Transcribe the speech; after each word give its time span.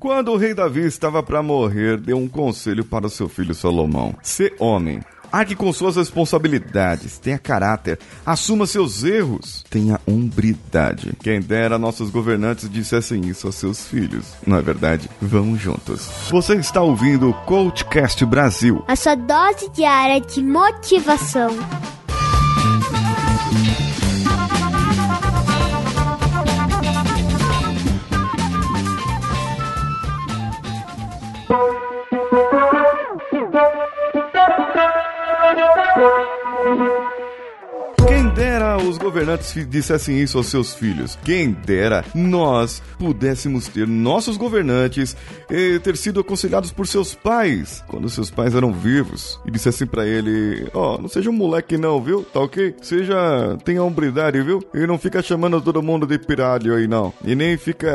Quando 0.00 0.32
o 0.32 0.36
rei 0.38 0.54
Davi 0.54 0.86
estava 0.86 1.22
para 1.22 1.42
morrer, 1.42 1.98
deu 1.98 2.16
um 2.16 2.26
conselho 2.26 2.82
para 2.82 3.10
seu 3.10 3.28
filho 3.28 3.54
Salomão: 3.54 4.14
"Se 4.22 4.50
homem, 4.58 5.00
Arque 5.32 5.54
com 5.54 5.72
suas 5.72 5.94
responsabilidades, 5.94 7.16
tenha 7.18 7.38
caráter, 7.38 8.00
assuma 8.26 8.66
seus 8.66 9.04
erros, 9.04 9.64
tenha 9.70 10.00
hombridade. 10.04 11.12
Quem 11.22 11.40
dera 11.40 11.78
nossos 11.78 12.10
governantes 12.10 12.68
dissessem 12.68 13.20
isso 13.28 13.46
aos 13.46 13.54
seus 13.54 13.86
filhos. 13.86 14.34
Não 14.44 14.56
é 14.56 14.60
verdade? 14.60 15.08
Vamos 15.22 15.60
juntos. 15.60 16.10
Você 16.30 16.56
está 16.56 16.82
ouvindo 16.82 17.30
o 17.30 17.34
Coachcast 17.44 18.26
Brasil. 18.26 18.82
A 18.88 18.96
sua 18.96 19.14
dose 19.14 19.70
diária 19.70 20.20
de 20.20 20.42
motivação. 20.42 21.50
Os 38.90 38.98
governantes 38.98 39.66
dissessem 39.68 40.20
isso 40.20 40.38
aos 40.38 40.46
seus 40.46 40.74
filhos. 40.74 41.18
Quem 41.24 41.52
dera 41.52 42.04
nós 42.14 42.82
pudéssemos 42.98 43.68
ter 43.68 43.86
nossos 43.86 44.36
governantes 44.36 45.16
e 45.48 45.78
ter 45.78 45.96
sido 45.96 46.20
aconselhados 46.20 46.72
por 46.72 46.86
seus 46.86 47.14
pais 47.14 47.82
quando 47.86 48.08
seus 48.08 48.30
pais 48.30 48.54
eram 48.54 48.72
vivos 48.72 49.38
e 49.46 49.50
dissessem 49.50 49.86
para 49.86 50.06
ele: 50.06 50.68
Ó, 50.74 50.96
oh, 50.96 51.02
não 51.02 51.08
seja 51.08 51.30
um 51.30 51.32
moleque 51.32 51.76
não, 51.76 52.02
viu? 52.02 52.22
Tá 52.24 52.40
ok? 52.40 52.74
Seja. 52.82 53.56
tenha 53.64 53.82
hombridade, 53.82 54.42
viu? 54.42 54.62
E 54.74 54.86
não 54.86 54.98
fica 54.98 55.22
chamando 55.22 55.60
todo 55.60 55.82
mundo 55.82 56.06
de 56.06 56.18
piralho 56.18 56.74
aí 56.74 56.86
não. 56.86 57.12
E 57.24 57.34
nem 57.34 57.56
fica 57.56 57.90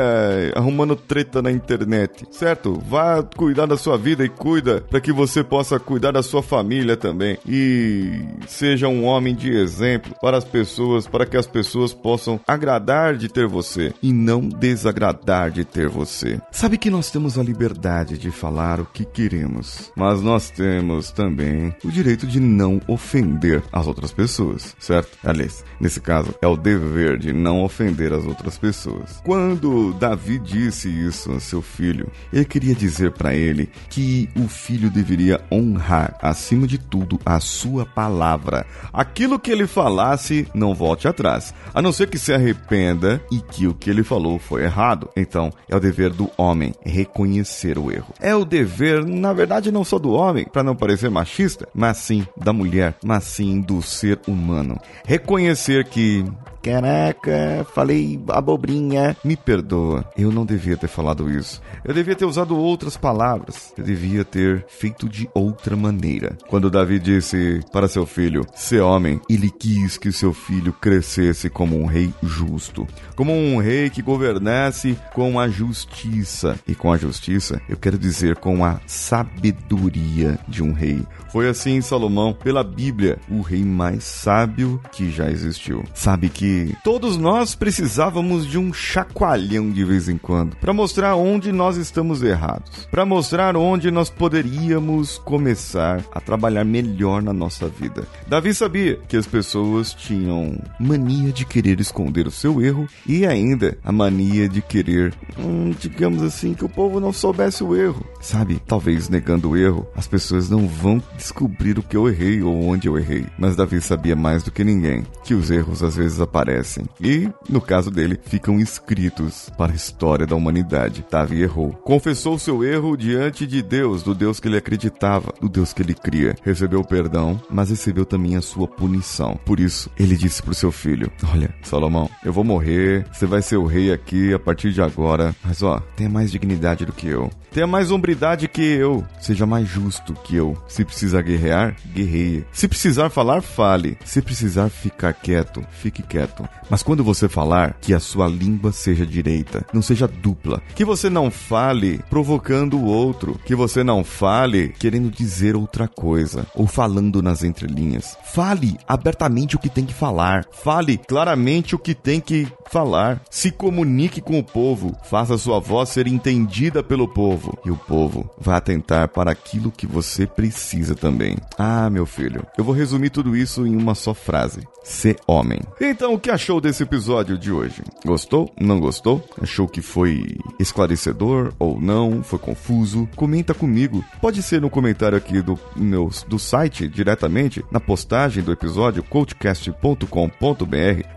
arrumando 0.54 0.96
treta 0.96 1.42
na 1.42 1.50
internet, 1.50 2.26
certo? 2.30 2.80
Vá 2.88 3.22
cuidar 3.22 3.66
da 3.66 3.76
sua 3.76 3.98
vida 3.98 4.24
e 4.24 4.28
cuida 4.28 4.82
para 4.88 5.00
que 5.00 5.12
você 5.12 5.44
possa 5.44 5.78
cuidar 5.78 6.12
da 6.12 6.22
sua 6.22 6.42
família 6.42 6.96
também. 6.96 7.38
E 7.46 8.24
seja 8.46 8.88
um 8.88 9.04
homem 9.04 9.34
de 9.34 9.54
exemplo 9.54 10.14
para 10.26 10.38
as 10.38 10.44
pessoas 10.44 11.06
para 11.06 11.24
que 11.24 11.36
as 11.36 11.46
pessoas 11.46 11.94
possam 11.94 12.40
agradar 12.48 13.16
de 13.16 13.28
ter 13.28 13.46
você 13.46 13.94
e 14.02 14.12
não 14.12 14.40
desagradar 14.40 15.52
de 15.52 15.64
ter 15.64 15.88
você. 15.88 16.40
Sabe 16.50 16.76
que 16.76 16.90
nós 16.90 17.12
temos 17.12 17.38
a 17.38 17.44
liberdade 17.44 18.18
de 18.18 18.32
falar 18.32 18.80
o 18.80 18.86
que 18.86 19.04
queremos, 19.04 19.92
mas 19.94 20.20
nós 20.20 20.50
temos 20.50 21.12
também 21.12 21.72
o 21.84 21.92
direito 21.92 22.26
de 22.26 22.40
não 22.40 22.80
ofender 22.88 23.62
as 23.70 23.86
outras 23.86 24.10
pessoas, 24.10 24.74
certo? 24.80 25.16
Aliás, 25.22 25.64
nesse 25.80 26.00
caso, 26.00 26.34
é 26.42 26.48
o 26.48 26.56
dever 26.56 27.18
de 27.18 27.32
não 27.32 27.62
ofender 27.62 28.12
as 28.12 28.26
outras 28.26 28.58
pessoas. 28.58 29.20
Quando 29.24 29.92
Davi 29.92 30.40
disse 30.40 30.88
isso 30.88 31.30
a 31.30 31.38
seu 31.38 31.62
filho, 31.62 32.10
ele 32.32 32.44
queria 32.44 32.74
dizer 32.74 33.12
para 33.12 33.32
ele 33.32 33.70
que 33.88 34.28
o 34.34 34.48
filho 34.48 34.90
deveria 34.90 35.40
honrar, 35.52 36.18
acima 36.20 36.66
de 36.66 36.78
tudo, 36.78 37.16
a 37.24 37.38
sua 37.38 37.86
palavra. 37.86 38.66
Aquilo 38.92 39.38
que 39.38 39.52
ele 39.52 39.68
falasse 39.68 40.15
não 40.54 40.74
volte 40.74 41.08
atrás, 41.08 41.54
a 41.74 41.82
não 41.82 41.92
ser 41.92 42.08
que 42.08 42.18
se 42.18 42.32
arrependa 42.32 43.20
e 43.30 43.40
que 43.40 43.66
o 43.66 43.74
que 43.74 43.90
ele 43.90 44.02
falou 44.02 44.38
foi 44.38 44.64
errado. 44.64 45.08
Então, 45.16 45.50
é 45.68 45.76
o 45.76 45.80
dever 45.80 46.10
do 46.10 46.30
homem 46.36 46.74
reconhecer 46.84 47.78
o 47.78 47.90
erro. 47.90 48.14
É 48.20 48.34
o 48.34 48.44
dever, 48.44 49.04
na 49.04 49.32
verdade, 49.32 49.70
não 49.70 49.84
só 49.84 49.98
do 49.98 50.12
homem, 50.12 50.44
para 50.44 50.62
não 50.62 50.74
parecer 50.74 51.10
machista, 51.10 51.68
mas 51.74 51.98
sim 51.98 52.26
da 52.36 52.52
mulher, 52.52 52.96
mas 53.04 53.24
sim 53.24 53.60
do 53.60 53.82
ser 53.82 54.18
humano. 54.26 54.80
Reconhecer 55.04 55.84
que 55.84 56.24
Caraca, 56.66 57.64
falei 57.72 58.20
abobrinha. 58.26 59.16
Me 59.22 59.36
perdoa, 59.36 60.04
eu 60.18 60.32
não 60.32 60.44
devia 60.44 60.76
ter 60.76 60.88
falado 60.88 61.30
isso. 61.30 61.62
Eu 61.84 61.94
devia 61.94 62.16
ter 62.16 62.24
usado 62.24 62.58
outras 62.58 62.96
palavras. 62.96 63.72
Eu 63.78 63.84
devia 63.84 64.24
ter 64.24 64.64
feito 64.66 65.08
de 65.08 65.30
outra 65.32 65.76
maneira. 65.76 66.36
Quando 66.48 66.68
Davi 66.68 66.98
disse 66.98 67.60
para 67.70 67.86
seu 67.86 68.04
filho 68.04 68.44
ser 68.52 68.80
homem, 68.80 69.20
ele 69.30 69.48
quis 69.48 69.96
que 69.96 70.10
seu 70.10 70.34
filho 70.34 70.72
crescesse 70.72 71.48
como 71.48 71.80
um 71.80 71.86
rei 71.86 72.12
justo, 72.20 72.84
como 73.14 73.32
um 73.32 73.58
rei 73.58 73.88
que 73.88 74.02
governasse 74.02 74.98
com 75.14 75.38
a 75.38 75.48
justiça. 75.48 76.58
E 76.66 76.74
com 76.74 76.92
a 76.92 76.96
justiça, 76.96 77.60
eu 77.68 77.76
quero 77.76 77.96
dizer 77.96 78.38
com 78.38 78.64
a 78.64 78.80
sabedoria 78.88 80.36
de 80.48 80.64
um 80.64 80.72
rei. 80.72 81.00
Foi 81.30 81.48
assim 81.48 81.80
Salomão, 81.80 82.32
pela 82.32 82.64
Bíblia, 82.64 83.18
o 83.30 83.40
rei 83.40 83.62
mais 83.62 84.02
sábio 84.02 84.80
que 84.90 85.12
já 85.12 85.30
existiu. 85.30 85.84
Sabe 85.94 86.28
que 86.28 86.55
todos 86.82 87.16
nós 87.16 87.54
precisávamos 87.54 88.46
de 88.46 88.58
um 88.58 88.72
chacoalhão 88.72 89.70
de 89.70 89.84
vez 89.84 90.08
em 90.08 90.16
quando 90.16 90.56
para 90.56 90.72
mostrar 90.72 91.14
onde 91.16 91.52
nós 91.52 91.76
estamos 91.76 92.22
errados, 92.22 92.86
para 92.90 93.04
mostrar 93.04 93.56
onde 93.56 93.90
nós 93.90 94.10
poderíamos 94.10 95.18
começar 95.18 96.04
a 96.12 96.20
trabalhar 96.20 96.64
melhor 96.64 97.22
na 97.22 97.32
nossa 97.32 97.68
vida. 97.68 98.06
Davi 98.26 98.54
sabia 98.54 98.98
que 99.08 99.16
as 99.16 99.26
pessoas 99.26 99.92
tinham 99.92 100.58
mania 100.78 101.32
de 101.32 101.44
querer 101.44 101.80
esconder 101.80 102.26
o 102.26 102.30
seu 102.30 102.62
erro 102.62 102.86
e 103.06 103.26
ainda 103.26 103.76
a 103.84 103.92
mania 103.92 104.48
de 104.48 104.62
querer, 104.62 105.14
hum, 105.38 105.74
digamos 105.78 106.22
assim, 106.22 106.54
que 106.54 106.64
o 106.64 106.68
povo 106.68 107.00
não 107.00 107.12
soubesse 107.12 107.62
o 107.62 107.76
erro. 107.76 108.04
Sabe, 108.20 108.60
talvez 108.66 109.08
negando 109.08 109.50
o 109.50 109.56
erro, 109.56 109.86
as 109.96 110.06
pessoas 110.06 110.48
não 110.50 110.66
vão 110.66 111.02
descobrir 111.16 111.78
o 111.78 111.82
que 111.82 111.96
eu 111.96 112.08
errei 112.08 112.42
ou 112.42 112.64
onde 112.64 112.88
eu 112.88 112.98
errei. 112.98 113.26
Mas 113.38 113.56
Davi 113.56 113.80
sabia 113.80 114.16
mais 114.16 114.42
do 114.42 114.50
que 114.50 114.64
ninguém 114.64 115.04
que 115.24 115.34
os 115.34 115.50
erros 115.50 115.82
às 115.82 115.96
vezes 115.96 116.20
aparecem 116.20 116.35
aparecem. 116.36 116.84
E, 117.00 117.28
no 117.48 117.60
caso 117.60 117.90
dele, 117.90 118.18
ficam 118.22 118.60
escritos 118.60 119.50
para 119.56 119.72
a 119.72 119.74
história 119.74 120.26
da 120.26 120.36
humanidade. 120.36 121.04
Davi 121.10 121.40
errou. 121.40 121.72
Confessou 121.72 122.38
seu 122.38 122.62
erro 122.62 122.96
diante 122.96 123.46
de 123.46 123.62
Deus, 123.62 124.02
do 124.02 124.14
Deus 124.14 124.38
que 124.38 124.46
ele 124.46 124.58
acreditava, 124.58 125.32
do 125.40 125.48
Deus 125.48 125.72
que 125.72 125.82
ele 125.82 125.94
cria. 125.94 126.36
Recebeu 126.42 126.84
perdão, 126.84 127.40
mas 127.50 127.70
recebeu 127.70 128.04
também 128.04 128.36
a 128.36 128.42
sua 128.42 128.68
punição. 128.68 129.38
Por 129.44 129.58
isso, 129.58 129.90
ele 129.98 130.16
disse 130.16 130.42
para 130.42 130.52
o 130.52 130.54
seu 130.54 130.70
filho: 130.70 131.10
Olha, 131.32 131.54
Salomão, 131.62 132.10
eu 132.24 132.32
vou 132.32 132.44
morrer, 132.44 133.06
você 133.12 133.24
vai 133.24 133.40
ser 133.40 133.56
o 133.56 133.66
rei 133.66 133.92
aqui 133.92 134.34
a 134.34 134.38
partir 134.38 134.72
de 134.72 134.82
agora, 134.82 135.34
mas 135.42 135.62
ó, 135.62 135.80
tenha 135.96 136.10
mais 136.10 136.30
dignidade 136.30 136.84
do 136.84 136.92
que 136.92 137.06
eu. 137.06 137.30
Tenha 137.50 137.66
mais 137.66 137.90
hombridade 137.90 138.48
que 138.48 138.60
eu. 138.60 139.02
Seja 139.18 139.46
mais 139.46 139.66
justo 139.66 140.12
que 140.12 140.36
eu. 140.36 140.54
Se 140.68 140.84
precisar 140.84 141.22
guerrear, 141.22 141.74
guerreie. 141.94 142.44
Se 142.52 142.68
precisar 142.68 143.08
falar, 143.08 143.40
fale. 143.40 143.96
Se 144.04 144.20
precisar 144.20 144.68
ficar 144.68 145.14
quieto, 145.14 145.64
fique 145.70 146.02
quieto 146.02 146.25
certo. 146.26 146.48
Mas 146.68 146.82
quando 146.82 147.04
você 147.04 147.28
falar, 147.28 147.74
que 147.80 147.94
a 147.94 148.00
sua 148.00 148.26
língua 148.26 148.72
seja 148.72 149.06
direita, 149.06 149.64
não 149.72 149.80
seja 149.80 150.08
dupla. 150.08 150.60
Que 150.74 150.84
você 150.84 151.08
não 151.08 151.30
fale 151.30 152.00
provocando 152.10 152.76
o 152.76 152.84
outro. 152.84 153.38
Que 153.44 153.54
você 153.54 153.84
não 153.84 154.02
fale 154.02 154.74
querendo 154.78 155.10
dizer 155.10 155.54
outra 155.54 155.86
coisa. 155.86 156.46
Ou 156.54 156.66
falando 156.66 157.22
nas 157.22 157.42
entrelinhas. 157.42 158.16
Fale 158.24 158.76
abertamente 158.86 159.56
o 159.56 159.58
que 159.58 159.68
tem 159.68 159.86
que 159.86 159.94
falar. 159.94 160.44
Fale 160.50 160.98
claramente 160.98 161.74
o 161.74 161.78
que 161.78 161.94
tem 161.94 162.20
que 162.20 162.48
falar. 162.68 163.22
Se 163.30 163.50
comunique 163.50 164.20
com 164.20 164.38
o 164.38 164.44
povo. 164.44 164.96
Faça 165.04 165.38
sua 165.38 165.60
voz 165.60 165.90
ser 165.90 166.06
entendida 166.06 166.82
pelo 166.82 167.08
povo. 167.08 167.56
E 167.64 167.70
o 167.70 167.76
povo 167.76 168.28
vai 168.38 168.56
atentar 168.56 169.08
para 169.08 169.30
aquilo 169.30 169.70
que 169.70 169.86
você 169.86 170.26
precisa 170.26 170.94
também. 170.94 171.36
Ah, 171.56 171.88
meu 171.88 172.06
filho, 172.06 172.44
eu 172.58 172.64
vou 172.64 172.74
resumir 172.74 173.10
tudo 173.10 173.36
isso 173.36 173.66
em 173.66 173.76
uma 173.76 173.94
só 173.94 174.12
frase: 174.12 174.66
ser 174.82 175.16
homem. 175.26 175.60
Então, 175.80 176.15
o 176.16 176.18
que 176.18 176.30
achou 176.30 176.62
desse 176.62 176.82
episódio 176.82 177.36
de 177.36 177.52
hoje? 177.52 177.82
Gostou? 178.04 178.50
Não 178.58 178.80
gostou? 178.80 179.22
Achou 179.40 179.68
que 179.68 179.82
foi 179.82 180.38
esclarecedor 180.58 181.52
ou 181.58 181.78
não? 181.78 182.22
Foi 182.22 182.38
confuso? 182.38 183.06
Comenta 183.14 183.52
comigo. 183.52 184.02
Pode 184.18 184.42
ser 184.42 184.62
no 184.62 184.70
comentário 184.70 185.18
aqui 185.18 185.42
do 185.42 185.58
meu 185.76 186.10
do 186.26 186.38
site 186.38 186.88
diretamente 186.88 187.62
na 187.70 187.78
postagem 187.78 188.42
do 188.42 188.50
episódio 188.50 189.02
coachcast.com.br 189.02 190.06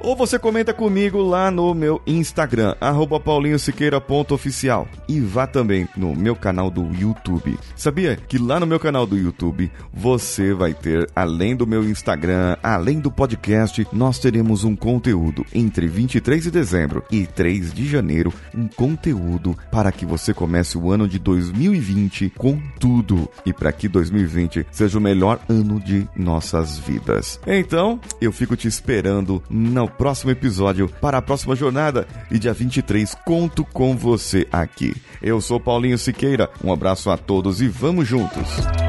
ou 0.01 0.15
você 0.17 0.37
comenta 0.37 0.73
comigo 0.73 1.21
lá 1.21 1.49
no 1.49 1.73
meu 1.73 2.01
Instagram 2.05 2.75
paulinhosiqueira.oficial 3.23 4.85
e 5.07 5.21
vá 5.21 5.47
também 5.47 5.87
no 5.95 6.13
meu 6.13 6.35
canal 6.35 6.69
do 6.69 6.89
YouTube. 6.93 7.57
Sabia 7.73 8.17
que 8.17 8.37
lá 8.37 8.59
no 8.59 8.67
meu 8.67 8.79
canal 8.79 9.07
do 9.07 9.17
YouTube 9.17 9.71
você 9.93 10.53
vai 10.53 10.73
ter 10.73 11.09
além 11.15 11.55
do 11.55 11.65
meu 11.65 11.85
Instagram, 11.89 12.57
além 12.61 12.99
do 12.99 13.09
podcast, 13.09 13.87
nós 13.93 14.19
teremos 14.19 14.65
um 14.65 14.75
conteúdo 14.89 15.45
entre 15.53 15.87
23 15.87 16.45
de 16.45 16.49
dezembro 16.49 17.03
e 17.11 17.27
3 17.27 17.71
de 17.71 17.87
janeiro, 17.87 18.33
um 18.55 18.67
conteúdo 18.67 19.55
para 19.71 19.91
que 19.91 20.03
você 20.03 20.33
comece 20.33 20.79
o 20.79 20.91
ano 20.91 21.07
de 21.07 21.19
2020 21.19 22.33
com 22.35 22.59
tudo 22.79 23.29
e 23.45 23.53
para 23.53 23.71
que 23.71 23.87
2020 23.87 24.65
seja 24.71 24.97
o 24.97 25.01
melhor 25.01 25.39
ano 25.47 25.79
de 25.79 26.07
nossas 26.15 26.79
vidas. 26.79 27.39
Então, 27.45 27.99
eu 28.19 28.31
fico 28.31 28.55
te 28.55 28.67
esperando 28.67 29.43
no 29.47 29.87
próximo 29.87 30.31
episódio 30.31 30.89
para 30.99 31.19
a 31.19 31.21
próxima 31.21 31.55
jornada 31.55 32.07
e 32.31 32.39
dia 32.39 32.51
23 32.51 33.13
conto 33.23 33.63
com 33.63 33.95
você 33.95 34.47
aqui. 34.51 34.95
Eu 35.21 35.39
sou 35.39 35.59
Paulinho 35.59 35.99
Siqueira, 35.99 36.49
um 36.63 36.73
abraço 36.73 37.11
a 37.11 37.17
todos 37.17 37.61
e 37.61 37.67
vamos 37.67 38.07
juntos! 38.07 38.88